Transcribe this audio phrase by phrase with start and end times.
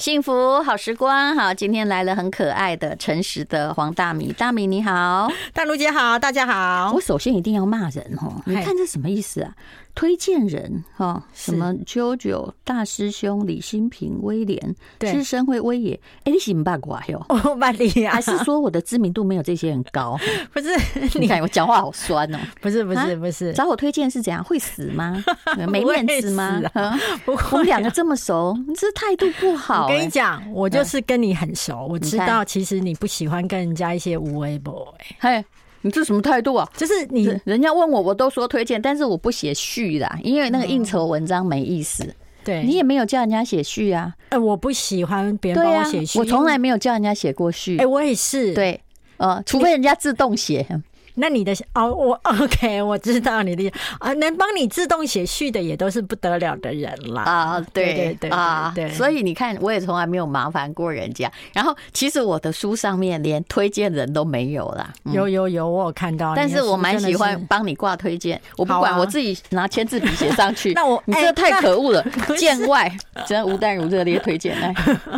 [0.00, 4.32] 幸福好时光，好，今天来了很可爱的、诚实的黄大米。
[4.32, 6.90] 大米你好，大如姐好，大家好。
[6.94, 9.52] 我首先一定要骂人哦，你看这什么意思啊？
[9.94, 17.24] 推荐人哈，什么 JoJo 大师兄李新平、威廉、资深会威爷，哎，你是不八卦哟？
[17.28, 20.18] 我八卦，还是说我的知名度没有这些人高？
[20.52, 20.68] 不是，
[21.18, 22.38] 你看我讲话好酸哦。
[22.60, 24.42] 不是，不是，不是，找我推荐是怎样？
[24.42, 25.22] 会死吗？
[25.68, 26.60] 没面子吗？
[27.26, 29.84] 我们两个这么熟，你这态度不好。
[29.84, 34.94] 我跟你讲，我就是跟你很熟，我知道其实你不喜欢跟人家一些无微博。
[35.18, 35.44] 嘿。
[35.82, 36.68] 你这什么态度啊？
[36.76, 42.14] 就是你人家问我，我都说推荐，但是我不写序啦，因为那个应酬文章没意思。
[42.42, 44.14] 对，你也没有叫人家写序啊。
[44.30, 47.76] 哎，我不喜欢别人帮我写序，我从来没有叫人家写过序。
[47.78, 48.54] 哎，我也是。
[48.54, 48.80] 对，
[49.18, 50.66] 呃，除非人家自动写。
[51.20, 61.30] 那你的哦，我 OK，我知道你的啊，能帮你自动写序的也都是不得了的人啦啊，对对对啊，对，所以你看，我也从来没有麻烦过人家。
[61.52, 64.90] 然后，其实我的书上面连推荐人都没有啦。
[65.12, 70.72] 有有有，我有看到，但是我蛮喜欢帮你挂推荐，我不管，我自己拿签字笔写上去。
[70.74, 72.02] 那我你这太可恶了，
[72.38, 72.90] 见外，
[73.26, 74.74] 真吴淡如热烈推荐来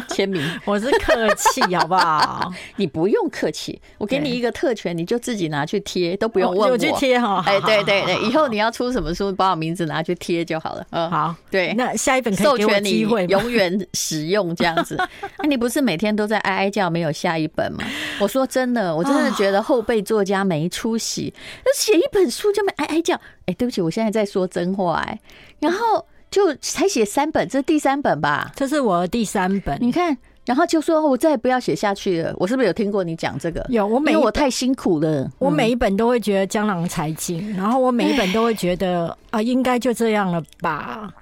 [0.08, 2.52] 签名， 我是客气好不好？
[2.76, 5.80] 你不用客气，我给你一个特权，你就自己拿去。
[5.92, 7.42] 贴都不用问我，我去贴哈。
[7.46, 10.86] 哎，对对对， 以后你要出什么书，把我名字拿去贴就好了。
[10.88, 14.96] 嗯，好，对，那下一本授权你永远使用这样子。
[15.38, 17.84] 那 你不是每天都在哀哀叫没有下一本吗？
[18.18, 23.14] 我说真的， 我真的觉得后辈作家没出息，那写一本书就没哀哀叫。
[23.44, 25.20] 哎，对不起，我现在在说真话哎。
[25.60, 28.50] 然后就才写三本，这是第三本吧？
[28.56, 30.16] 这是我的第三本，你看。
[30.44, 33.64] 然后就说：“我再也不要写下去了。”我是不是有听过你讲这个？
[33.68, 41.12] 有，我每因为我太辛苦了，我每一本都会觉得江郎才尽，然后我每一本都会觉得啊，应该就这样了吧。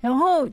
[0.00, 0.46] 然后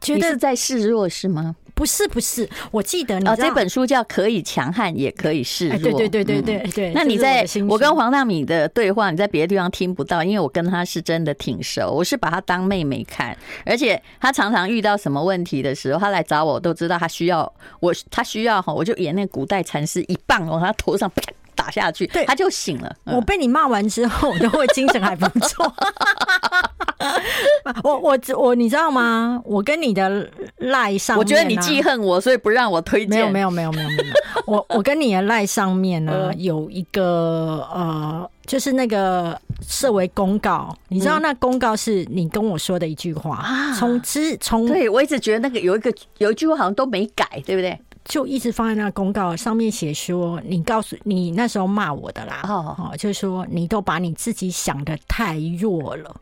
[0.00, 1.54] 觉得是在示弱是吗？
[1.76, 5.78] 不是不是，我记得你这本书叫《可以强悍也可以示弱》。
[5.82, 6.92] 对对对对对对。
[6.94, 13.36] 那你在我跟黄大米的对话，你在别的地方听不到，因为我跟他是真的挺熟，我是把他当妹妹看，
[13.66, 21.22] 而且他常常遇到什么问题的时候，他来找我，我都知道他需要我，他需要哈，我就演那古代禅师一棒往他头上啪
[21.66, 22.94] 打下去，对，他就醒了。
[23.04, 25.70] 我被你骂完之后，我就会精神还不错。
[27.82, 29.40] 我我我，你知道吗？
[29.44, 30.28] 我跟你的
[30.58, 33.08] 赖上面，我觉得你记恨我，所以不让我推荐。
[33.08, 34.04] 没有没有没有没有没有。
[34.46, 40.72] 我我跟你的赖上面呢，有一个呃，就是那个设为公告。
[40.88, 43.74] 你知道那公告是你跟我说的一句话啊？
[43.74, 47.76] 从之从，对我一直觉得那个有一个有一句话好像都没改，对不对？
[48.06, 56.20] 就一直放在那公告上面写说，你告诉你那时候骂我的啦，哦，就是说你都把你自己想的太弱了。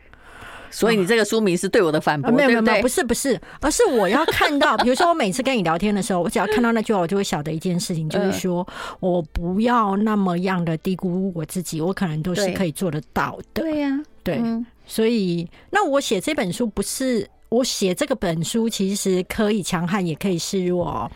[0.70, 8.66] 所以你这个书名是对我的反驳，没有没有没有，不是不是，而是我要看到， 比如说我每次跟你聊天的时候，我只要看到那句话，我就会晓得一件事情，就是说
[8.98, 13.62] 我不要那么样的低估我自己，我可能都是可以做得到的。
[13.62, 14.42] 对呀，对，
[14.84, 17.28] 所以那我写这本书不是。
[17.48, 21.10] 我写这个本书其实可以强悍，也可以示弱。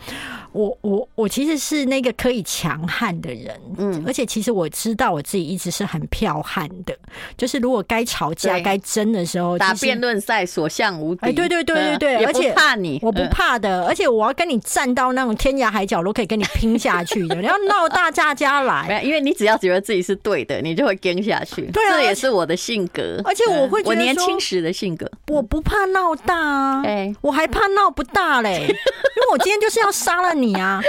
[0.53, 6.97] 我我我其实是那个可以强悍的人，嗯，而且其实我知道我自己一直是很剽悍的，
[7.37, 11.27] 就是如果该吵架、该争的时候，打辩论赛所向无敌。
[11.27, 17.35] 哎，对对对对对，而且怕你，我不怕的，而且我要跟你站到那种天涯海角都可以跟你拼下去的。
[17.37, 21.67] 你要闹大家家来，因为你只要觉得自己是对的，你就会跟下去。
[21.73, 30.81] 对啊，这也是我的性格，而且我会觉得我年轻时的性格，我不怕闹大啊，哎，我还怕闹不大嘞， 因为我今天就是要杀了你啊！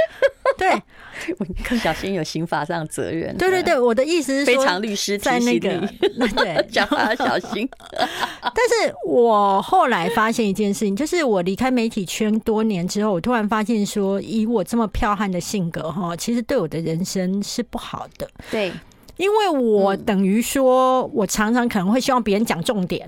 [0.57, 0.71] 对，
[1.37, 3.35] 我小心有刑法上责任。
[3.37, 5.69] 对对对，我的意思是非常律师在那个
[6.35, 7.69] 对 讲话小心。
[7.91, 18.27] 但是我后来发现一件事情，就是我离开媒体圈多年之后，我突然发现说，以我这么剽悍的性格哈，其实对我的人生是不好的。
[18.51, 18.71] 对，
[19.17, 23.07] 因为我等于说我常常可能会希望别人讲重点，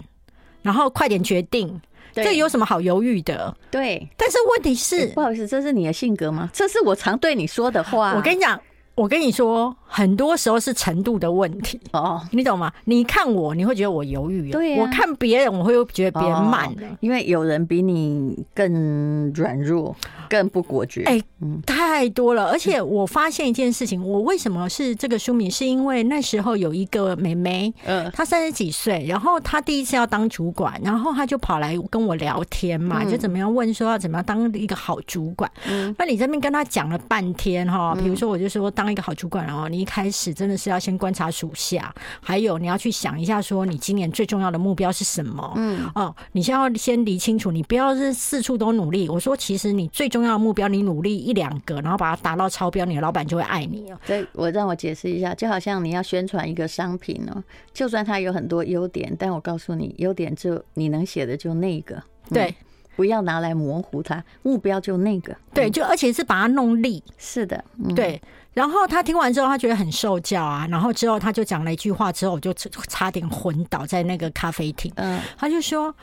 [0.61, 1.81] 然后快点决定。
[2.13, 3.55] 这有什么好犹豫的？
[3.69, 6.49] 对，但是问题是，不好意思，这是你的性格吗？
[6.53, 8.13] 这是我常对你说的话。
[8.15, 8.59] 我跟你讲，
[8.95, 9.75] 我跟你说。
[9.93, 12.71] 很多时候是程度的问题哦，你懂吗？
[12.85, 16.73] 你看我，你会觉得我犹豫；对，我看别人，我会觉得别人慢。
[17.01, 19.93] 因为有人比你更软弱，
[20.29, 21.03] 更不果决。
[21.03, 21.21] 哎，
[21.65, 22.45] 太多了。
[22.45, 25.51] 而且我发现一件事情，我为什么是这个书名？
[25.51, 35.51] 是因为那时候有一个妹妹，嗯，她三十几岁，然后她第一次要当主管，然后她就跑来跟我聊天嘛，就怎么样问说要怎么样当一个好主管。
[35.69, 45.53] 嗯，那你这边跟她讲了半天哈，比如说我就说当一个好主管哦，你一开始真的是要先观察属下，还有你要去想一下，说你今年最重要的目标是什么？
[45.55, 49.07] 嗯，哦，你先要先理清楚，你不要是四处都努力。
[49.07, 53.99] 我说，其实你最重要的目标，你努力一两个，然后把它达到超标，你的老板就会爱你哦。
[54.03, 62.01] 所以我让我解释一下，就好像你要宣传一个商品哦，就算它有很多优点，但我告诉你，优点就你能写的就那个，
[62.31, 62.55] 对。
[62.97, 68.21] 不要拿来模糊它，目标就那个，对，就而且是把它弄利，是的，嗯、对。
[68.53, 70.67] 然后他听完之后，他觉得很受教啊。
[70.69, 74.91] 然后之后他就讲了一句话，之后我就差点昏倒在那个咖啡厅。
[74.95, 75.93] 嗯，他就说。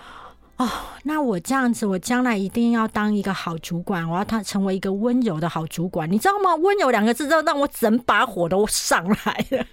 [0.58, 0.68] 哦，
[1.04, 6.52] 那我这样子，我将来一定要当一个好主管，我要他成为一个温柔的好主管，你知道吗？
[6.56, 9.64] 温柔两个字，都让我整把火都上来了。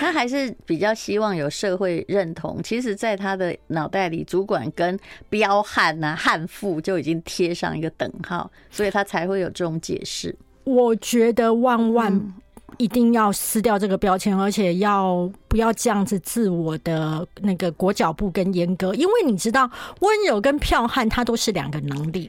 [0.00, 2.58] 他还是比较希望有社会认同。
[2.62, 10.34] 其实，在他的脑袋里，主管跟彪悍啊、悍妇就已经贴上一个等号，所以他才会有这种解释。
[10.64, 12.34] 我觉得万万、嗯。
[12.76, 18.92] 一定要撕掉这个标签，而且要不要这样子自我的那个裹脚布跟严格？
[18.96, 19.70] 因为你知道，
[20.00, 22.28] 温柔跟剽悍，它都是两个能力。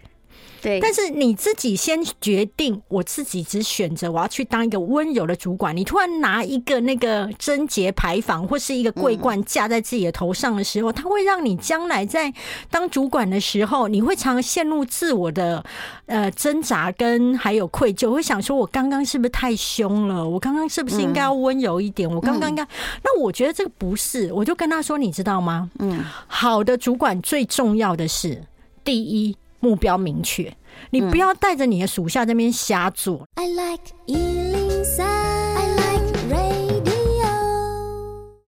[0.66, 5.78] 对，但是你自己先决定，我自己只选择我要去当一个温柔的主管。
[5.78, 12.34] 你突然拿一个那个贞洁牌坊或是一个桂冠架在自己的头上的时候，它会让你将来在
[12.72, 15.64] 当主管的时候，你会常常陷入自我的
[16.08, 20.28] 呃挣扎跟还有愧疚，会想说我刚刚是不是太凶了？
[20.28, 22.10] 我刚刚是不是应该要温柔一点？
[22.10, 22.68] 我刚刚应该……
[23.04, 25.70] 那我觉得这个不是，我就跟他说，你知道吗？
[25.78, 28.42] 嗯，好的主管最重要的是
[28.84, 29.38] 第一。
[29.60, 30.54] 目标明确，
[30.92, 33.28] 你不要带着你的属下这边瞎做。
[33.36, 36.86] I like 103, I like radio。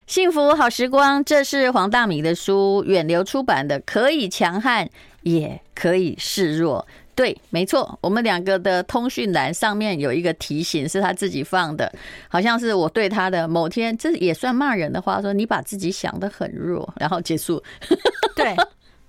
[0.05, 4.87] 幸福好时光，这是黄大米的书，远流出版的，可以强悍，
[5.23, 6.87] 也可以示弱。
[7.15, 11.91] 对，没错，我们两个的通讯栏上面有一个提醒，是他自己放的，
[12.29, 17.61] 好像是我对他的某天，这也算骂人的话，说你把自己想得很弱，然后结束。
[18.35, 18.55] 对。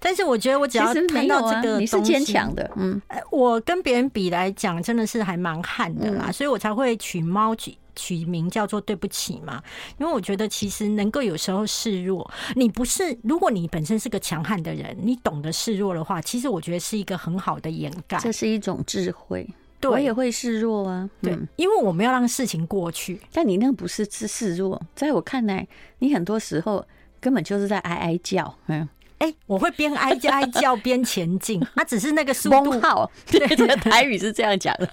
[0.01, 3.01] 但是我觉得我只要看到这个，你是坚强的，嗯，
[3.31, 9.61] 我跟别人比来讲，真的是还蛮悍的啦，所以我才会取猫取取名叫做对不起嘛，
[9.99, 19.45] 因为我觉得其实能够有时候示弱，你不是，如果你本身是个强悍的人，你懂得示弱的话，其实我觉得是一个很好的掩盖，这是一种智慧。
[19.81, 25.67] 对，我也会示弱啊，对，因为我们要让事情过去，但你那个不是示示弱，在我看来，
[25.99, 26.85] 你很多时候
[27.21, 28.89] 根本就是在哀哀叫，嗯。
[29.19, 32.81] 哎、欸，我会边哀叫哀叫边前进，它只是那个速度。
[32.81, 34.89] 号，对，台语是这样讲的。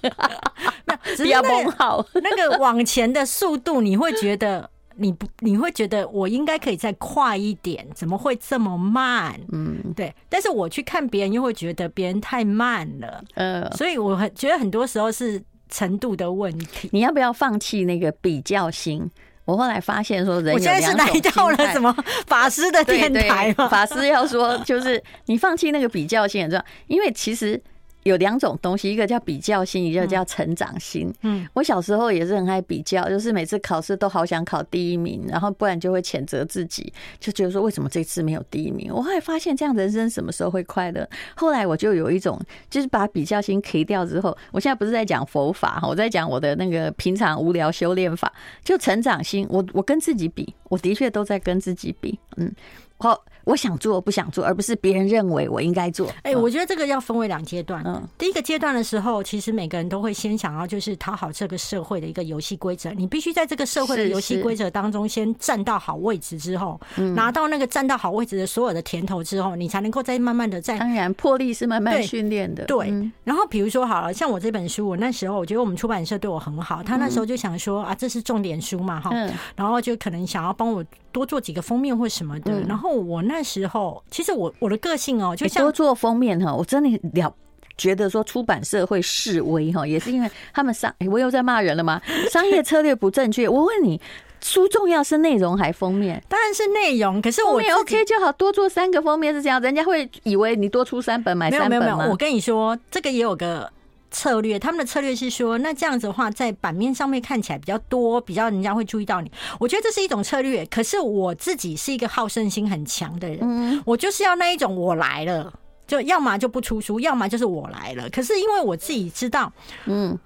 [1.16, 9.38] 不要崩号，那个往前的速度，你会觉得你不，你会觉得我应该可以再快一点，怎么会这么慢？
[9.52, 10.12] 嗯，对。
[10.28, 13.22] 但是我去看别人，又会觉得别人太慢了。
[13.34, 16.88] 呃，所以我很觉得很多时候是程度的问题。
[16.92, 19.08] 你要不要放弃那个比较心？
[19.46, 21.02] 我后来发现说，人有两种心态。
[21.08, 21.96] 我现在是来到了什么
[22.28, 23.66] 法师的电台吗？
[23.72, 27.58] 法师要说，就是你放弃那个比较性很重要，因为其实。
[28.06, 31.12] 有两种东西，一个叫比较心，一个叫成长心。
[31.22, 38.92] 嗯，我小时候也是很爱比较，就是每次考试都好想考第一名，然后不然就会谴责自己，就觉得说为什么这次没有第一名。
[38.94, 41.08] 我后来发现这样人生什么时候会快乐？
[41.34, 48.32] 后来我就有一种，就是把比较心砍掉之后，我现在不是在讲佛法，我在讲我的那个平常无聊修炼法，
[48.62, 49.44] 就成长心。
[49.50, 52.16] 我我跟自己比，我的确都在跟自己比。
[52.36, 52.54] 嗯，
[52.98, 53.20] 好。
[53.46, 56.12] 我想做，不想做，而不是别人认为我应该做。
[56.24, 57.80] 哎，我觉得这个要分为两阶段。
[57.86, 62.90] 嗯，第一个阶段的时候，其实每个人都会先想要就是讨好这个社会的一个游戏规则。
[62.90, 66.80] 你必须在这个社会的游戏规则当中先站到好位置之后，
[67.14, 70.76] 拿到那个站到好位置的所有的甜头之后，你才能够再慢慢的再。
[70.76, 72.64] 当然，魄力是慢慢训练的。
[72.64, 72.92] 对。
[73.22, 79.12] 然后比如说好了，像我这本书，我那时候我觉得我们出版社对我很好，他那时候就想说啊，这是重点书嘛，哈，
[79.54, 82.60] 然后就可能想要帮我多做几个封面或什么的。
[82.62, 84.02] 然后我那时候。
[84.10, 87.34] 其实我我的个性哦，就像多做封面哈，我真的了
[87.76, 92.00] 觉得说出版社会示威哈，也是因为他们商，我又在骂人了吗？
[92.30, 93.46] 商业策略不正确。
[93.48, 94.00] 我问你，
[94.40, 96.22] 书重要是内容还封面？
[96.28, 97.20] 当然是内容。
[97.20, 101.84] 可是我也 OK 就好，多做三个封面是这样，人家会以为你多出三本买三本吗？
[101.84, 103.70] 没有没有，我跟你说，这个也有个
[104.16, 104.58] 策略。
[104.58, 109.30] 他们的策略是说，那这样子的话，在版面上面看起来比较多，比较人家会注意到你。
[109.60, 110.64] 我觉得这是一种策略。
[110.66, 115.52] 可是我自己是一个好胜心很强的人，嗯，我就是要那一种，我来了。
[115.86, 118.08] 就要么就不出书，要么就是我来了。
[118.10, 119.52] 可是因为我自己知道，
[119.84, 120.18] 嗯，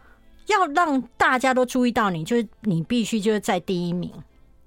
[0.47, 4.11] 要让大家都注意到你，就是你必须就是在第一名。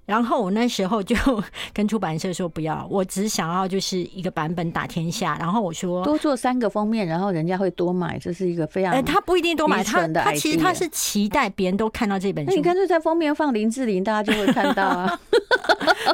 [0.06, 1.16] 然后我那时候就
[1.72, 5.36] 跟出版社说不要，我只想要就是一个版本打天下。
[5.38, 8.92] 然后我说多做三个封面，然后人家会多买，这是一个非常……
[8.92, 12.50] 哎，他不一定多买，他他其实他是期待别人都看到这本书。
[12.50, 15.20] 那你干脆在封面放林志玲，大家就会看到啊。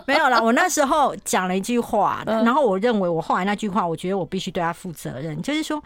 [0.07, 5.83] 没有啦，我那时候讲了一句话，然后我认为我后来那句话，我觉得我必须对他负责任，就是说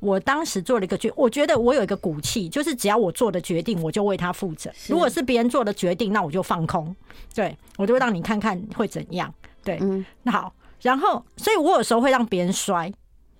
[0.00, 4.70] 我当时做了一个决，我觉得我有一个骨气，就是只要我做的决定，我就为他负责。
[4.88, 6.94] 如果是别人做的决定，那我就放空。
[7.34, 9.32] 对，我就会让你看看会怎样。
[9.64, 12.86] 对，嗯，那好，然后，所以我有时候会让别人摔，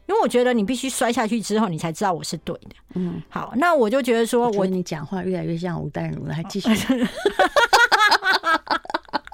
[0.07, 2.77] 因为我觉得你必须摔下去之后，你才知道我是对的。
[2.95, 6.69] 嗯，好，那我就觉得说我，我你讲话越来越像吴淡如了，还继续。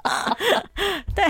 [1.15, 1.25] 对，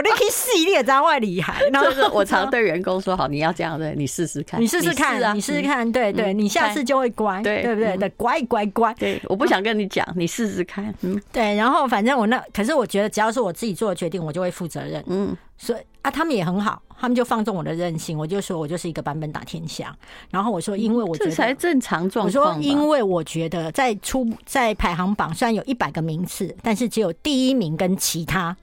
[0.00, 1.62] 那是好，你可以试一点，这样会厉害。
[1.72, 7.96] 然后我常对员工说：“好，你要这样对，你试试看，你试试看，你试试看，对对，你下次就会乖，对对不对？
[7.96, 8.94] 对，乖乖乖。
[8.94, 10.94] 对，我不想跟你讲，你试试看。
[11.02, 11.54] 嗯，对。
[11.56, 15.02] 然后反正我那，可是我觉得只要是我自己做的决定，我就会负责任。
[15.06, 18.16] 嗯，所以啊，他们也很好，他们就放纵我的任性。
[18.16, 19.94] 我就说我就是一个版本打天下。
[20.30, 22.44] 然后我说，因为我觉得这才正常状况。
[22.44, 28.56] 我说，因为我觉得在出在排行榜虽然有一百个名次，但是只有第一名跟其他。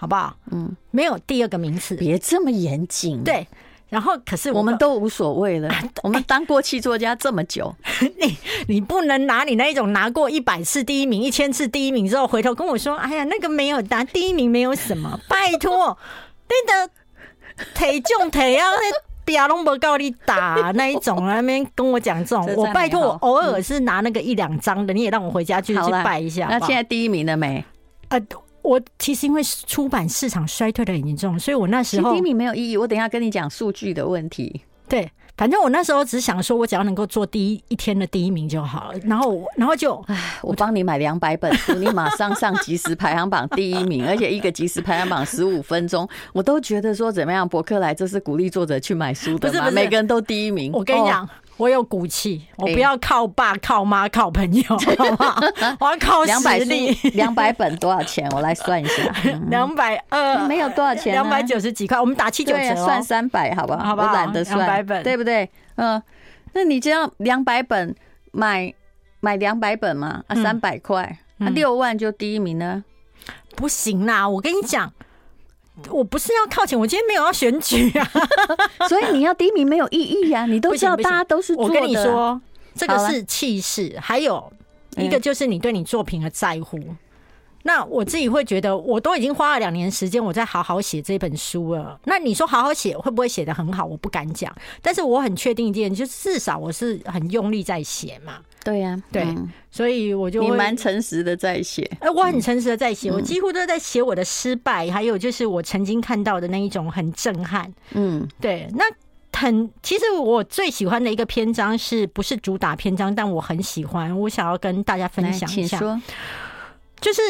[0.00, 0.34] 好不好？
[0.52, 3.24] 嗯，没有第二个名次，别这么严谨。
[3.24, 3.44] 对，
[3.88, 5.68] 然后可是我，我们都无所谓了。
[6.04, 7.74] 我们当过气作家这么久，
[8.20, 8.38] 你
[8.68, 15.18] 你不能拿你那一种拿过一百次第一名、一千次第一名之后回头跟我说：“哎呀，那个没有拿第一名，没有什么。
[15.28, 15.98] ”拜托，
[16.48, 16.92] 那的
[17.74, 26.46] 腿重腿啊，那别拢不够你打那一种，那边跟我讲这种， 我拜托我偶尔是拿那个一两张的，你也让我回家去去拜一下。
[26.48, 27.64] 那现在第一名了没？
[28.10, 28.18] 啊。
[28.68, 32.76] 我其实因为出版市场衰退的很严重，所以我那时候第一名没有意义。
[32.76, 34.60] 我等一下跟你讲数据的问题。
[34.86, 38.98] 对，反正我那时候只想说，我只要能够做第一一天的第一名就好了。
[39.04, 47.48] 然后，然后就，唉，我帮你买两百本书， 你马上上即时排行榜第一名，而且一个即时排行榜十五分钟，我都觉得说怎么样？
[47.48, 49.70] 博客来这是鼓励作者去买书的吗？
[49.70, 50.70] 每个人都第一名。
[50.72, 51.24] 我跟你讲。
[51.24, 54.62] 哦我有骨气，我不要靠爸、靠妈、靠朋友，
[54.96, 55.40] 好不好？
[55.80, 56.92] 我要靠实力。
[57.14, 58.26] 两百本多少钱？
[58.30, 59.02] 我来算一下，
[59.50, 62.00] 两百二，没有多少钱，两百九十几块。
[62.00, 63.84] 我们打七九折，算三百，好不好？
[63.84, 65.50] 好吧，我懒得算，两百本，对不对？
[65.74, 66.00] 嗯，
[66.52, 67.94] 那你这样两百本
[68.32, 68.72] 买
[69.20, 70.22] 买两百本嘛？
[70.28, 72.84] 啊，三百块，那六万就第一名呢？
[73.56, 74.92] 不行啦，我跟你讲。
[75.90, 78.10] 我不是要靠前，我今天没有要选举啊，
[78.88, 80.46] 所以你要第一名没有意义啊！
[80.46, 81.74] 你都知道大家都是做的。
[81.74, 82.40] 我跟你说，
[82.74, 84.52] 这个是气势，还有
[84.96, 86.78] 一个就是你对你作品的在乎。
[87.64, 92.00] 那我自己会觉得，我都已经花了两年时间，我在好好写这本书了。
[92.04, 93.84] 那你说好好写会不会写得很好？
[93.84, 98.38] 我不敢讲，但是我很确定一件，就至少我是很用力在写嘛。
[98.64, 99.26] 对呀，对，
[99.70, 101.90] 所以我就你蛮诚实的在写。
[102.00, 107.72] 哎，我很诚实的在写，我几乎都在写我的失败，还有就是我曾经看到的那一种很震撼。
[107.92, 108.84] 嗯，对，那
[109.38, 113.14] 很其实我最喜欢的一个篇章是不是主打篇章？
[113.14, 115.80] 但我很喜欢，我想要跟大家分享一下，
[117.00, 117.20] 就是。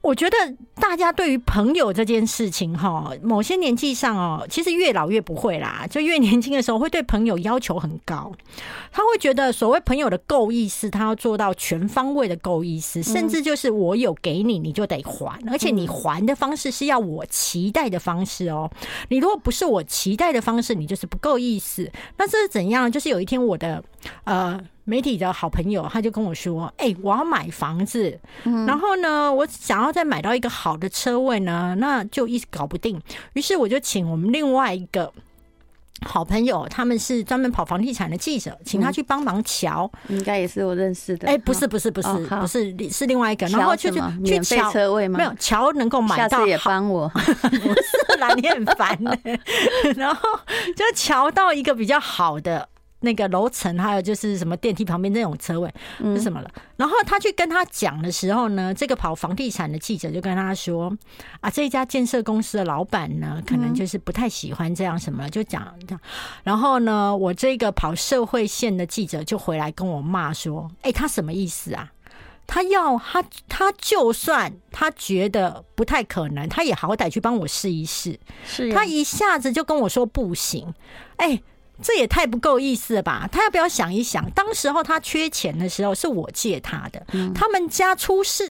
[0.00, 0.36] 我觉得
[0.76, 8.32] 大家对于朋友这件事情，哈，某些年纪上哦，其实越老越不会啦，就越年轻的时候会对朋友要求很高。
[8.92, 18.70] 他会觉得所谓朋友的够意思，他要做到全方位的够意思，甚至就是我有给你，你就得还，而且你还的方式是要我期待的方式哦。
[19.08, 21.90] 你如果不是我期待的方式，你就是不够意思。
[22.16, 22.90] 那这是怎样？
[22.90, 23.82] 就是有一天我的
[24.22, 24.58] 呃。
[24.88, 32.98] 媒体的好朋友，他就跟我说：“哎、欸，我要买房子，嗯、然后呢，我想要再买到一个好的车位呢，那就一直搞不定。
[33.34, 35.12] 于是我就请我们另外一个
[36.06, 39.92] 好朋友，他们是专门跑房地产的记者，请他去帮忙瞧。
[40.08, 41.28] 应该也是我认识的。
[41.28, 43.46] 哎、欸，不是，不是，不是，哦、不是，是另外一个。
[43.48, 45.18] 然后去去去瞧车位吗？
[45.18, 46.28] 没有，瞧能够买到。
[46.30, 47.06] 下次也帮我。
[47.12, 49.14] 不是啦，你很烦呢。
[49.96, 50.22] 然后
[50.74, 52.66] 就瞧到一个比较好的。”
[53.00, 56.50] 那个楼层，还有就是什么电梯旁边那种车位是什么了？
[56.76, 60.92] 然后他去跟他讲的时候呢，这个跑房地产的记者就跟他说
[61.40, 66.00] ：“啊，这家建设公司的老板呢，可能就是不太喜欢这样什么，就讲这样。
[66.42, 71.92] 然后呢，我这个跑社会线的记者就回来跟我骂说：‘哎，他什么意思啊？
[72.48, 78.18] 他要他他就算他觉得不太可能，他也好歹去帮我试一试。
[78.44, 80.74] 是他一下子就跟我说不行，
[81.18, 81.40] 哎。”
[81.82, 83.28] 这也太不够意思了吧？
[83.30, 84.28] 他要不要想一想？
[84.32, 87.04] 当时候他缺钱的时候，是我借他的。
[87.12, 88.48] 嗯、他们家出事。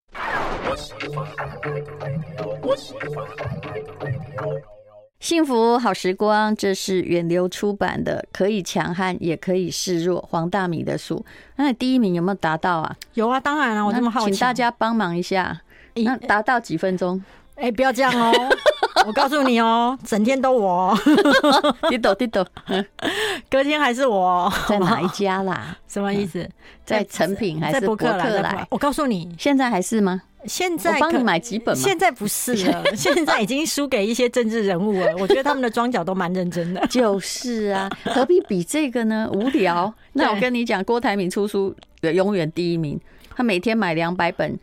[5.20, 10.20] 幸福好时光，这是远流出版的，可以强悍，也可以示弱。
[10.28, 11.24] 黄大米的书，
[11.56, 12.96] 那你第一名有没有达到啊？
[13.14, 15.60] 有啊，当然了、啊，我这么好奇，请大家帮忙一下。
[15.94, 17.22] 那达到几分钟？
[17.56, 18.32] 哎、欸，不要这样哦！
[19.06, 20.96] 我告诉你哦，整天都我，
[21.88, 22.44] 滴抖滴抖，
[23.50, 25.76] 隔天还是我， 在哪一家啦？
[25.86, 26.48] 什么意思？
[26.84, 28.66] 在成品还是博客来？
[28.70, 30.22] 我告诉你，现在还是吗？
[30.44, 31.80] 现在我帮你买几本吗？
[31.80, 35.14] 现在不是了， 现在已经输给一些政治人物了。
[35.18, 36.84] 我觉得他们的装脚都蛮认真的。
[36.88, 39.28] 就是啊，何必比这个呢？
[39.32, 39.92] 无聊。
[40.14, 43.00] 那我跟你讲，郭台铭出书的永远第一名，
[43.36, 44.58] 他每天买两百本。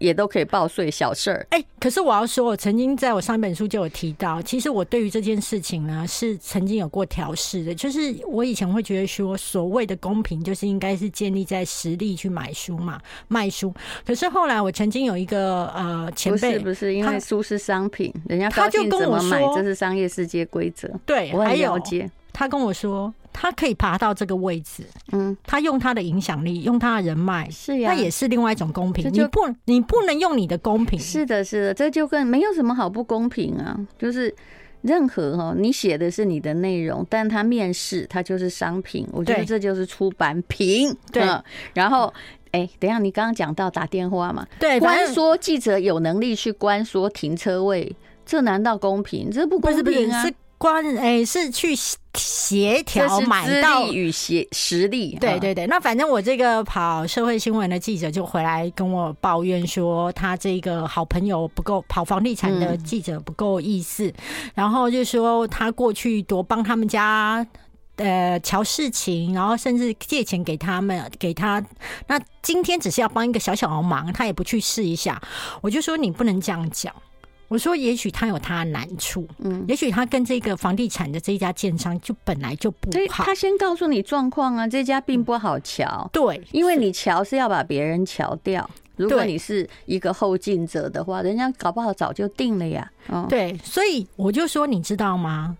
[0.00, 7.74] 也都可以报税小事儿，哎，可是我要说，我曾经在我上一本书就有提到，其实我对于这件事情呢，是曾经有过调试的。
[7.74, 13.72] 就是我以前会觉得说，所谓的公平，就是应该是建立在实力去买书嘛，卖书。
[14.06, 20.88] 可是后来我曾经有一个呃前辈，不是不是，因为书是商品，人家他就跟我买，这是商业世界规则。
[21.04, 22.10] 对，我很了解。
[22.32, 29.10] 他跟我说，他可以爬到这个位置，嗯，他用他的影响力，用他的人脉，是呀，那也是另外一种公平。
[29.12, 30.98] 你不，你不能用你的公平。
[30.98, 33.78] 是的，是的，这就跟没有什么好不公平啊。
[33.98, 34.34] 就是
[34.82, 40.94] 任何哈，你写的是你的内容，但他面试他就是商品，我觉得这就是出版品。
[41.12, 41.22] 对，
[41.74, 42.12] 然后
[42.52, 44.46] 哎，等一下，你刚刚讲到打电话嘛？
[44.58, 47.94] 对，关说记者有能力去关说停车位，
[48.24, 49.30] 这难道公平？
[49.30, 50.24] 这不公平啊！
[50.60, 51.74] 关诶、欸，是去
[52.12, 55.16] 协调买到与协实力。
[55.18, 64.14] 对对对，那反正我这个跑社会新闻的记者就回来跟我抱怨说，他这个好朋友不够，跑房地产的记者不够意思，嗯、
[64.54, 67.46] 然后就说他过去多帮他们家
[67.96, 71.64] 呃瞧事情，然后甚至借钱给他们给他，
[72.06, 75.18] 那今天只是要帮一个小小的忙，他也不去试一下，
[75.62, 76.94] 我就说你不能这样讲。
[77.50, 83.24] 我说，也许他有他的难处，嗯，也许他跟这个房地产的这一家建商就本来就不好。
[83.24, 88.70] 他先告诉你状况啊，这家并不好瞧，对，因为你瞧是要把别人瞧掉。
[88.94, 92.88] 如果你是一个后进者的话，人家搞不好早就定了呀。
[93.28, 95.56] 对，所以我就说，你知道吗？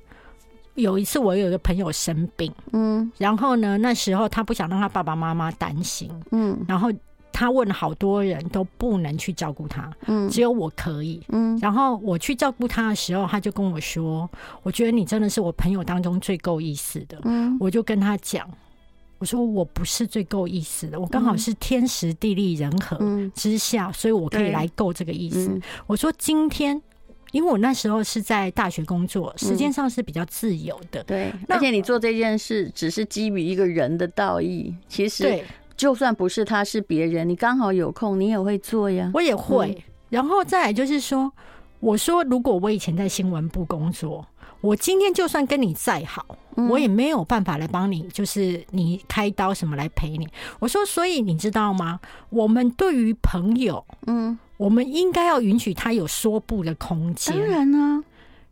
[0.76, 6.88] 有一次我有一个朋友生病，嗯，然后呢，那时候他不想让他爸爸妈妈担心，嗯，然后。
[7.32, 14.28] 他问了好多人都不能去照顾他，嗯，只有我可以，嗯，然后我去照顾他的时候，他就跟我说
[14.62, 18.48] ：“我觉得你真的是我朋友当中最够意思的。”嗯，我就跟他讲
[19.18, 22.98] ：“我说我不是最够意思的，我刚好是天时地利人和
[23.34, 26.80] 之下，所以我可以来够这个意思。”我说：“今天，
[27.32, 35.44] 因为我那时候是在大学工作，时间上是比较自由的，对，而且你做这件事只是基于一个人的道义，其实对。”
[35.80, 39.10] 就算不是他，是别人，你刚好有空，你也会做呀。
[39.14, 39.70] 我也会。
[39.70, 41.32] 嗯、然后再来就是说，
[41.78, 44.26] 我说如果我以前在新闻部工作，
[44.60, 50.28] 我今天就算跟你再好，嗯、我也没有办法来帮你，就是你开刀什么来陪你。
[50.58, 51.98] 我说，所以你知道吗？
[52.28, 57.34] 我们对于朋友，嗯，我们应该要允许他有说不的空间。
[57.34, 58.04] 当然呢、啊。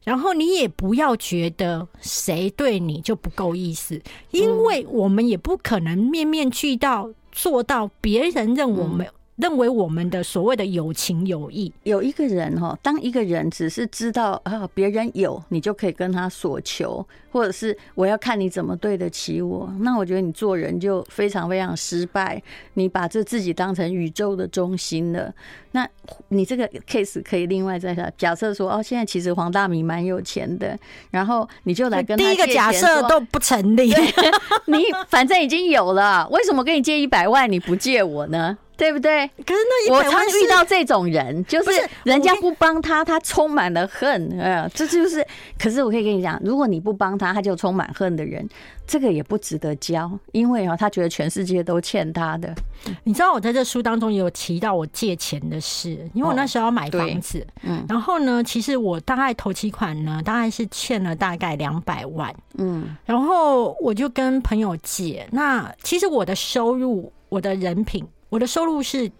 [0.09, 7.11] 然后你也不要觉得谁对你就不够意思，因为我们也不可能面面俱到。
[7.31, 11.73] 做到别人认为我们、嗯、认为我们的所谓的有情有义。
[11.85, 22.43] 有一个人哈，当一个人只是知道啊，别人有，你就可以跟他索求，或者是我要看你怎么对得起我，那我觉得你做人就非常非常失败。
[22.75, 25.33] 你把这自己当成宇宙的中心了，
[25.71, 25.89] 那
[26.29, 28.05] 你这个 case 可以另外再说。
[28.19, 30.77] 假设说哦，现在其实黄大米蛮有钱的，
[31.13, 32.25] 然后你就来跟他。
[32.25, 33.95] 第一个假设都不成立，
[34.67, 38.59] 你反正已经有了，为什么跟你借一百万你不借我呢？
[38.79, 39.27] 对不对？
[39.45, 41.71] 可是那我常遇到这种人，就是
[42.05, 44.39] 人家不帮他，他充满了恨。
[44.39, 45.27] 呃，这就是。
[45.59, 48.49] 可是我可以跟你讲，如果你不帮他，他就充满恨的人，
[48.87, 52.55] 这个也不值得交，因为啊，他觉得全世界都欠他的。
[53.03, 65.27] 你知道我在这书当中也有提到我借钱的事，因为我那时候要买房子，嗯，然后呢，其实我大概头期款呢，大概是欠了大概两百万，嗯，然后我就跟朋友借。
[65.33, 68.07] 那其实我的收入，我的人品。
[68.29, 69.11] 我的收入是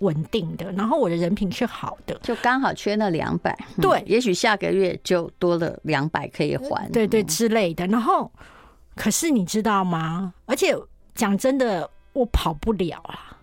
[0.00, 3.56] 稳定的，然后我的人品是好的，就刚好缺那两百。
[3.80, 7.86] 对，也许下个月就多了两百可以还，对对之类的。
[7.86, 8.30] 然后，
[8.96, 10.34] 可是你知道吗？
[10.46, 10.76] 而且
[11.14, 13.38] 讲真的，我跑不了啊，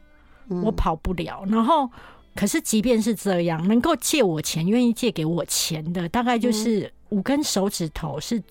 [0.63, 1.43] 我跑不了。
[1.47, 1.89] 然后，
[2.35, 8.41] 可是即便是这样，能够借我钱、愿意借给我钱的，大概就是五根手指头是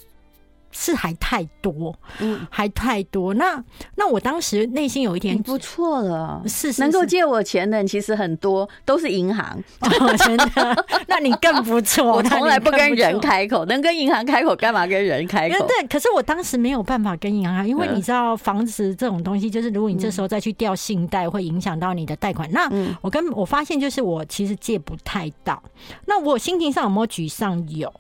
[0.73, 3.35] 是还太多，嗯，还太多。
[3.35, 3.63] 那
[3.97, 9.63] 那我当时内心有一点不错了，是，是能够借我钱的人其实很多，都是银行。
[9.81, 10.87] 哦，真的？
[11.09, 12.13] 那你更不错。
[12.13, 15.67] 我从来不跟人开口，能跟银行开口，干嘛跟人开口？
[15.67, 22.51] 对，可是我当时没有办法跟银行，因为你知道房子这种东西，就是如果你这时候再去调信贷，会影响到你的贷款。
[22.53, 25.61] 那我跟我发现，就是我其实借不太到。
[26.07, 27.69] 那我心情上有没有沮丧？
[27.69, 27.93] 有，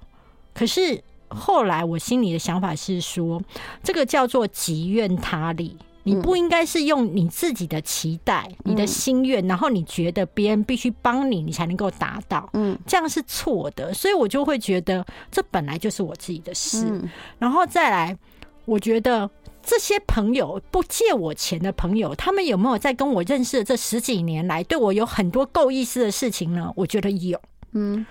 [0.54, 1.02] 可是。
[1.30, 3.40] 后来我心里的想法是说，
[3.82, 13.94] 这个叫做己愿他利，你不应该是用你自己的期待、你的心愿，然后你觉得别人必须帮你，你才能够达到，嗯，这样是错的。
[13.94, 17.00] 所以我就会觉得这本来就是我自己的事。
[17.38, 18.18] 然后再来，
[18.64, 19.30] 我觉得
[19.62, 26.72] 这些朋友不借我钱的朋友，他们有没有在跟我认识的这十几年来对我有很多够意思的事情呢？
[26.74, 27.40] 我觉得有，
[27.72, 28.04] 嗯，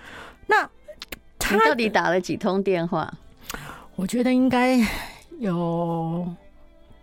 [0.48, 0.70] 那。
[1.52, 3.12] 你到底打了几通电话？
[3.96, 4.80] 我觉得应该
[5.40, 6.26] 有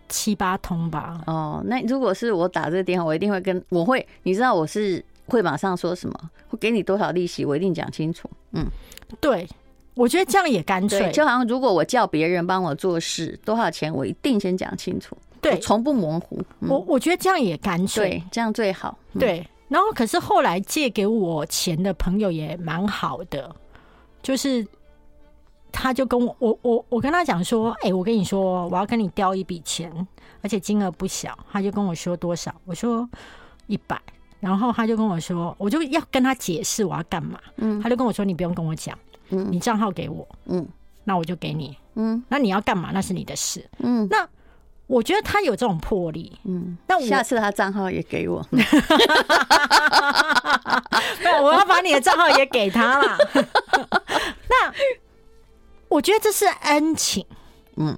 [0.09, 1.21] 七八通吧。
[1.27, 6.15] 哦，那如果是我打这个电话，我一定会跟我会，你知道我是会马上说什么，
[6.47, 8.29] 会给你多少利息，我一定讲清楚。
[8.53, 8.65] 嗯，
[9.19, 9.47] 对，
[9.93, 11.11] 我觉得这样也干脆。
[11.11, 15.15] 就好像如果我叫别人帮我做事，多少钱，我一定先讲清楚。
[15.39, 16.41] 对，从不模糊。
[16.61, 18.97] 嗯、我我觉得这样也干脆，对，这样最好。
[19.13, 23.55] 嗯、对，然后可是后来借给我钱的朋友也蛮好的。
[24.27, 24.67] 就是，
[25.71, 29.89] 他就跟我我我我跟他讲说，哎、欸，我跟你说，我要跟你调一笔钱，
[30.41, 31.39] 而且金额不小。
[31.49, 33.09] 他就跟我说多少，我说
[33.67, 33.97] 一百，
[34.41, 37.39] 然后他就跟我说，我就要跟他解释我要干嘛。
[37.55, 40.67] 嗯，他就跟我说，你不用跟我讲，嗯，你账号给我，嗯，
[41.05, 44.27] 那我就给你，嗯，那你要干嘛，那是你的事，嗯，那。
[44.87, 48.45] 我觉得他有这种魄力，嗯，那我下次他账号也给我，
[51.43, 53.17] 我要把你的账号也给他了。
[54.49, 54.73] 那
[55.89, 57.25] 我觉得这是恩情，
[57.75, 57.97] 嗯，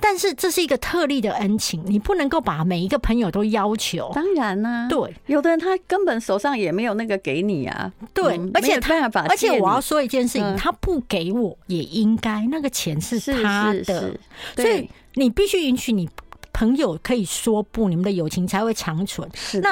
[0.00, 4.12] 但是这是一个特例的恩情，你不能够把每一个朋友都要求。
[4.14, 14.14] 当然啦，对，有的人他根本手上也没有那个给你啊，对，而且他，而且我要说一件事情，他不给我也应该，那个钱是他的，
[14.54, 14.88] 所以。
[15.18, 16.08] 你必须允许你
[16.52, 19.28] 朋友可以说不，你们的友情才会长存。
[19.34, 19.68] 是的。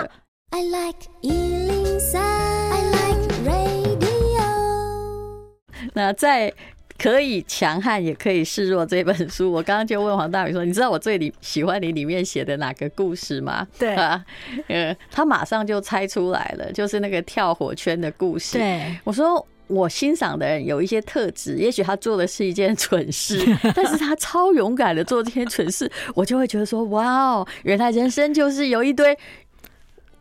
[0.51, 4.43] 那 I like 103, I like radio。
[5.95, 6.53] 那在
[6.99, 14.25] 可以强悍也可以示弱这本书，我刚刚就问黄大米说：“你知道我最里喜欢你里面写的哪个故事吗？”对啊，
[14.67, 18.59] 呃，他马上就猜出来了，就是那个跳火圈的故事。
[18.59, 19.47] 对，我说。
[19.69, 29.17] 我欣赏的人有一些特质，也许他做的是一件蠢事， 但是他超勇敢的做这些蠢事，我就会觉得说，哇哦，原来人生就是由一堆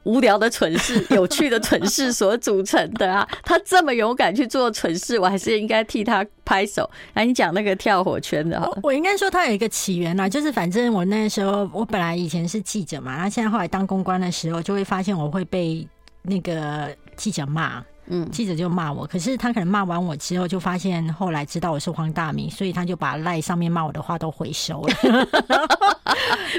[0.03, 3.27] 无聊的蠢事、有趣的蠢事所组成的啊！
[3.43, 6.87] 他这么勇敢去做蠢事，我还是应该替他拍手。
[7.13, 15.87] 来，你讲那个跳火圈的，我应该说他有一个起源啊，就是反正我那时候，我本来以前是记者嘛，然后现在后来当公关的时候，就会发现我会被
[16.21, 17.83] 那个记者骂。
[18.07, 24.95] 嗯，记者就骂我，可是他可能骂完我之后，就发现后来知道我是黄大明，所以他就把赖上面骂我的话都回收了，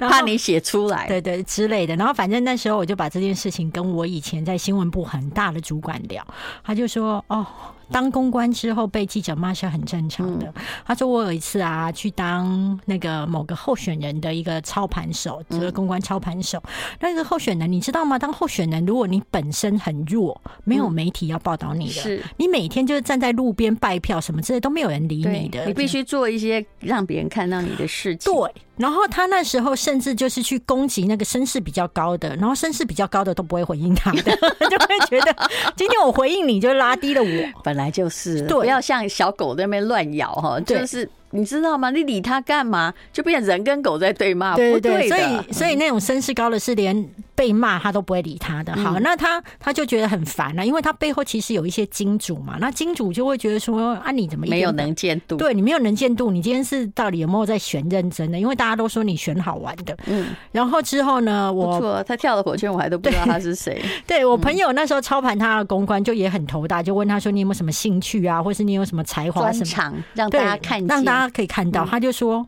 [0.08, 1.94] 怕你写出来，对对之类的。
[1.96, 6.26] 然后反正那时候我就把这件事情跟我以前在新闻部很大的主管聊，
[6.64, 7.46] 他就说哦。
[7.90, 10.52] 当公关之后被记者骂是很正常的。
[10.84, 16.62] 他说我有一次啊，去当那个某个候选人的一个操盘手，这个公关操盘手。
[17.00, 18.18] 那个候选人你知道吗？
[18.18, 25.64] 当候选人，如果你本身很弱，没有媒体要报道你的，是你每天就是站在路边拜票什么之类都没有人理你的。
[25.66, 28.32] 你必须做一些让别人看到你的事情。
[28.32, 28.52] 对。
[28.76, 34.22] 然后他那时候甚至就是去攻击那个声势比较高的，然后声势比较高的都不会回应他的，
[34.70, 35.34] 就会觉得
[35.76, 41.08] 今天我回应你就拉低了我，本来就是，对，不要像小狗在那边乱咬哈，就是。
[41.30, 41.90] 你知道吗？
[41.90, 42.92] 你理他干嘛？
[43.12, 48.74] 就变成人跟狗在对骂，对对对，所以所以那种声势高的是连被骂他都不会理他的。
[48.76, 52.56] 好，那他他就觉得很烦了，因为他背后其实有一些金主嘛。
[52.60, 55.36] 那金主就会觉得说啊，你怎么没有能见度？
[55.36, 58.38] 对，你没有能见度，你今天是到底有没有在选认真的？
[58.38, 59.96] 因为大家都说你选好玩的。
[60.06, 60.28] 嗯。
[60.52, 63.82] 然后之后呢，我错，他跳了火圈，我还都不知道他是谁。
[64.06, 68.42] 对，我朋友那时候操盘他的公关就也很头大，就问他说：“你有没有什么兴趣啊？
[68.42, 69.52] 或是你有什么才华？
[69.52, 72.46] 什么让大家看，让大家可以看到。”他就说：“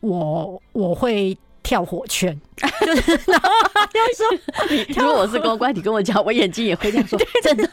[0.00, 2.38] 我我会跳火圈，
[2.80, 4.26] 就是然后他就说，
[4.96, 7.18] 如果我是公关，你跟我讲，我眼睛也会这样说。
[7.42, 7.68] 真的，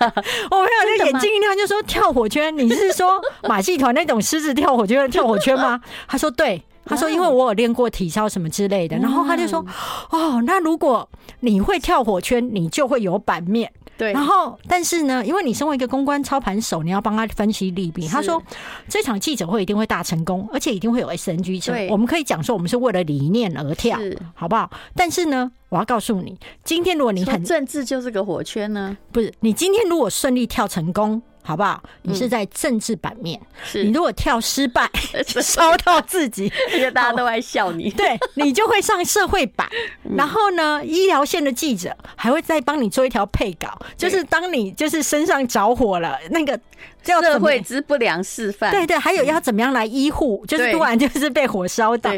[0.52, 2.56] 我没有就眼睛一亮，就说跳火圈。
[2.58, 5.80] 你是说马戏团那种狮子跳火圈跳火圈吗？
[6.08, 8.98] 他说对，他说因为我有练过体操什么之类的。
[8.98, 9.66] 然后他就说
[10.10, 11.08] 哦，那如果
[11.40, 14.14] 你会跳火圈，你就会有版面。”对。
[14.14, 18.08] 然后，但是呢，因为你身为一个公关操盘手，你要帮他分析利弊。
[18.08, 18.42] 他说
[18.88, 21.74] 这场记者会一定会大成功，而且一定会有 SNG 车。
[21.90, 24.00] 我们可以讲说，我们是为了理念而跳，
[24.34, 24.70] 好不好？
[24.96, 29.34] 但是呢，我要告诉你，今天如果你很政治就是个火圈呢，不是？
[29.40, 31.22] 你今天如果顺利跳成功。
[31.48, 31.82] 好不好？
[32.02, 33.40] 你是在政治版面，
[33.76, 34.90] 嗯、你如果跳失败，
[35.44, 39.70] 烧到自己，而 且大家都在笑你， 对，你就会上社会版。
[40.04, 46.60] 嗯、然后呢，医疗线的记者还会再帮你做一条配稿，就是当你就是身上着火了，那个
[47.04, 48.72] 叫社会之不良示范。
[48.72, 52.12] 对对，还有要怎么样来医护，就是突然就是被火烧到，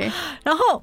[0.43, 0.81] 然后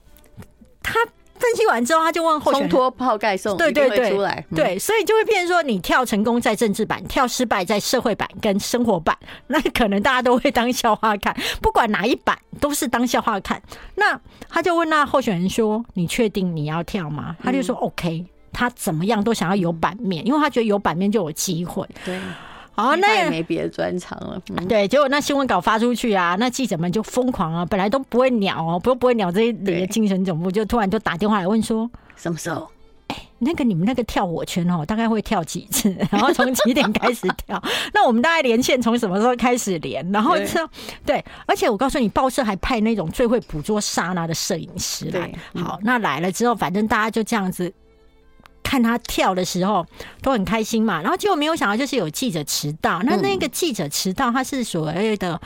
[0.82, 1.00] 他。
[1.44, 9.14] 分析完之后，他就问候选人：“冲脱泡盖送，对对对，出来对，所以就会变成说，你跳成功在政治版，跳失败在社会版跟生活版，
[9.48, 13.62] 那可能大家都会当笑话看，不管哪一版都是当笑话看。
[13.94, 18.24] 那他就问那候选人说：‘你确定你要跳吗？’他就说：‘OK。’
[18.56, 21.86] 他怎么样都想要有版面，因为他觉得有版面就有机会。
[22.04, 22.18] 对。”
[22.74, 24.40] 好，那也没别的专长了。
[24.50, 32.68] 嗯、对，结果那新闻稿发出去啊，那记者们就疯狂啊，本来都不会鸟哦，不不会鸟这些里的精神总部，就突然就打电话来问说，什么时候？
[33.40, 35.94] 那个你们那个跳火圈哦，大概会跳几次？
[36.10, 37.62] 然后从几点开始跳？
[37.92, 40.08] 那我们大概连线从什么时候开始连？
[40.10, 40.66] 然后这
[41.04, 45.30] 对，而且我告诉你，报社还派那种最会捕捉刹那的摄影师来。
[45.62, 47.70] 好，那来了之后，反正大家就这样子。
[48.74, 49.86] 看他跳的时候
[50.20, 53.00] 都很开心嘛，然后结果没有想到就是有记者迟到。
[53.04, 55.40] 那那个记者迟到，他是所谓的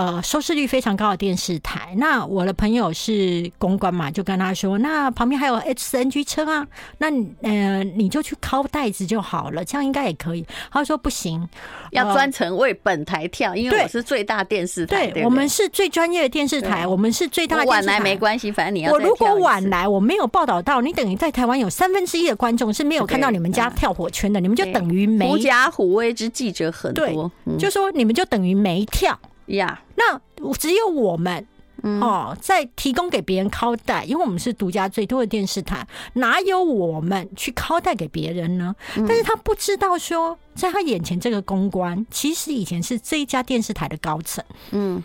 [0.00, 1.94] 呃收视率非常高的电视台。
[1.98, 7.08] 那我的朋友是公关嘛，就跟他说，那旁边还有 HNG 车啊，那
[7.42, 10.46] 呃你就去拷带子就好了，这样应该也可以。
[10.72, 11.46] 他说不行，
[11.90, 17.66] 要专程为本台跳，因为我是最大电视台，对，我们是最专业的电视台，我们是最大的。
[17.66, 18.90] 晚来没关系，反正你要。
[18.90, 22.70] 我如果晚来，我没有报道到，你等于在台湾有三分之一的观众。
[22.72, 25.28] 是没有看到你们家跳火圈的，你们就等于没。
[25.28, 29.18] 狐假虎威之记者很多，就说你们就等于没跳
[29.56, 29.82] 呀。
[29.96, 30.20] 那
[30.54, 31.46] 只有我们
[31.82, 38.74] 哦，在提供给别人拷带，因为我们是独家最多的电视台，哪有我们去拷带给别人呢？
[38.94, 44.44] 但是他不知道说，在他眼前这个公关，其实以前是这一家电视台的高层。
[44.72, 45.02] 嗯，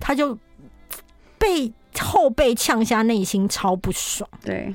[0.00, 0.36] 他就
[1.38, 4.28] 被后背呛下，内心超不爽。
[4.44, 4.74] 对。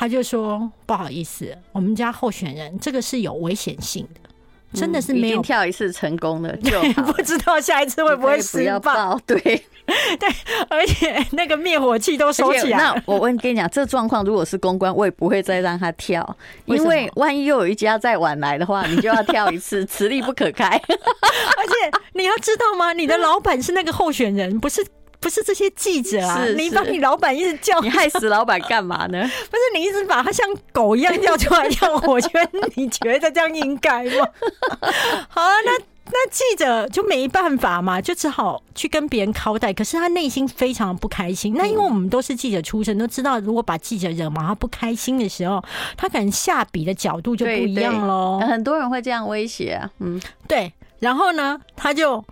[0.00, 4.27] 他就说：“不好意思，我们家候选人这个是有危险性的，
[4.74, 8.92] 真的是没有跳一次成功的， 就不知道下一次会不会失败。
[9.26, 9.38] 对
[10.18, 10.28] 对，
[10.68, 12.78] 而且那个灭火器都收起来。
[12.78, 20.66] 那我问跟你讲，这状况如果是公关，我也不会再让他跳，因为万一又有一家再晚来的话，你就要跳一次，此力不可开。
[20.68, 22.92] 而且你要知道吗？
[22.92, 24.86] 你的老板是那个候选人，不是。”
[25.20, 26.44] 不是这些记者啊！
[26.44, 29.20] 是是你把你老板一直叫，你害死老板干嘛呢？
[29.50, 34.26] 不是你一直把他像狗一样叫出来让我觉得，你觉得这样应该吗？
[35.28, 35.72] 好啊，那
[36.10, 39.72] 那记者就没办法嘛，就只好去跟别人交代。
[39.72, 41.52] 可是他内心非常不开心。
[41.54, 45.62] 那因为我们都是记者出身，都知道如果把记者惹毛他不开心的时候，
[45.96, 48.40] 他可能下笔的角度就不一样喽。
[48.40, 50.72] 很多人会这样威胁啊，嗯，对。
[51.00, 52.24] 然后呢，他就。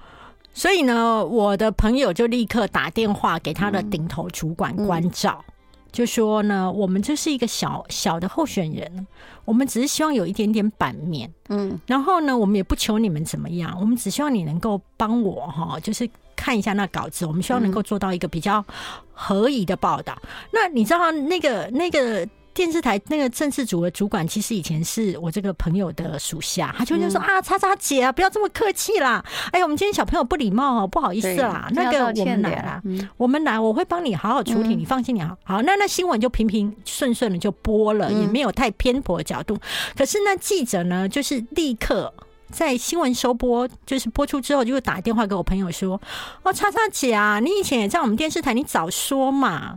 [0.57, 5.45] 所以呢，我的朋友就立刻打电话给他的顶头主管关照，
[5.92, 9.07] 就说呢，我们这是一个小小的候选人，
[9.45, 18.64] 我们只是希望有一点点版面，嗯，然后呢，我们也不求你们怎么样，我们只希望你能够帮我哈，就是看一下那稿子，我们希望能够做到一个比较
[19.12, 20.16] 合宜的报道。
[20.23, 22.27] 嗯、那你知道那个那个。
[22.57, 29.23] 电视台那个政治组的主管，其实以前是我这个朋友的属下，他就就说、嗯、啊，叉叉姐啊，不要这么客气啦。
[29.53, 31.69] 哎呀，我们今天小朋友不礼貌哦，不好意思啦。
[31.73, 35.37] 那个我们来啦，嗯、我们来，我会帮你好好处理，你放心，你好。
[35.45, 39.59] 好，那那新闻就平平顺顺的就播了，也没有太偏颇的角度。
[39.95, 42.11] 可是那记者呢，就是立刻
[42.51, 46.01] 在新闻收播，就是播出之后，就打电话给我朋友说
[46.42, 49.77] ：“哦，叉叉姐啊，你以前也在我们电视台，你早说嘛。”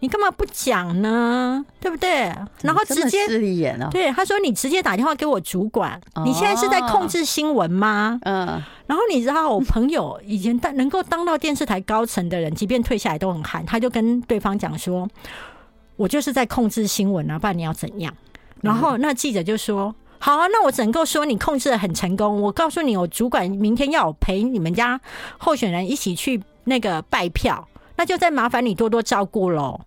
[0.00, 1.64] 你干嘛不讲呢？
[1.80, 2.32] 对不对？
[2.62, 3.26] 然后直接
[3.90, 6.00] 对他说：“你直接打电话给我主管。
[6.24, 8.62] 你现在是在控制新闻吗？”嗯。
[8.86, 13.66] 然后你知道，我朋友以前当能够当到电视台高层的人，即便退下来都很寒。
[13.66, 15.08] 他就跟对方讲说
[15.96, 18.14] ：“我就是在控制新闻啊，不然你要怎样？”
[18.62, 22.40] 然后那记者就说：“好啊，那我只能够说你控制的很成功。
[22.40, 25.00] 我告诉你，我主管明天要我陪你们家
[25.38, 27.66] 候选人一起去那个拜票。”
[27.98, 29.78] 那就再麻烦你多多照顾喽。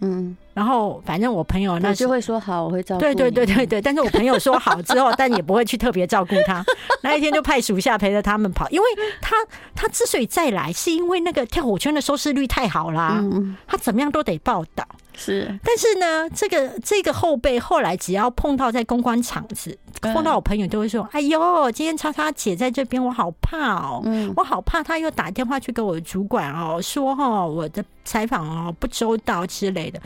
[0.00, 3.00] 嗯，然后反正我朋友那就会说好，我会照顾。
[3.00, 6.64] 对对对对对，但是我朋友说好之后， 但也不会去特别照顾他。
[7.02, 8.86] 那一天就派属下陪着他们跑，因为
[9.20, 9.36] 他
[9.74, 13.18] 他之所以再来，是因为那个跳火圈的收视率太好啦。
[13.20, 14.84] 嗯，他怎么样都得报道。
[15.16, 24.02] 是，但是呢，这个这个后辈后来只要碰到在公关场子，碰到我朋友都会说：“哎呦，今天叉叉姐在这边，我好怕哦，
[24.36, 30.00] 我好怕她又打电话去给我的主管哦，说哈我的采访哦不周到之类的。”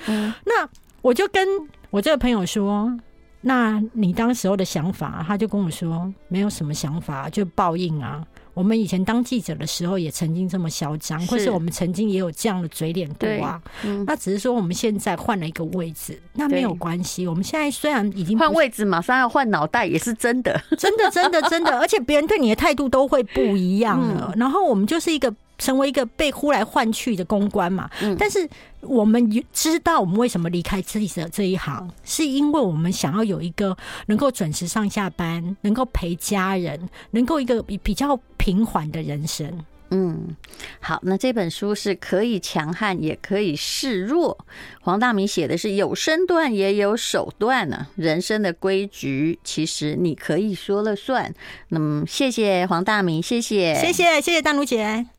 [0.45, 0.69] 那
[1.03, 1.47] 我就跟
[1.91, 2.93] 我这个朋友说。
[3.41, 8.21] 那你当时候的想法，他就跟我说，没有什么想法，就报应啊。
[8.59, 13.63] 我们以前当记者的时候，也曾经这么嚣张，或是我们曾经也有这样的嘴脸过啊。
[13.85, 17.25] 嗯、那只是说我们现在换了一个位置，那没有关系。
[17.25, 21.79] 我们现在虽然已经换位置，马上要换脑袋，也是真的，真的，真的，真的。
[21.79, 24.33] 而且别人对你的态度都会不一样了。
[24.35, 25.33] 嗯、然后我们就是一个。
[25.59, 28.49] 成为一个被呼来唤去的公关嘛，嗯，但是
[28.81, 39.65] 我们知道我们为什么离开自己的这一行，是因为我们想要有一个能够准时上下班，能够陪家人，能够一个比比较平缓的人生。
[39.91, 40.37] 嗯，
[40.81, 44.39] 好，那这本书是可以强悍，也可以示弱。
[44.83, 51.35] 黄大明写的是有身段也有手段呢，啊，人生的规矩其实你可以说了算。
[51.71, 55.09] 那么，谢谢黄大明，谢谢，谢谢，谢谢淡如姐。